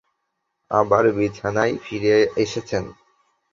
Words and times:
আবার 0.71 1.03
বিছানায় 1.17 1.73
ফিরে 1.83 2.15
এসেছেন। 2.37 2.83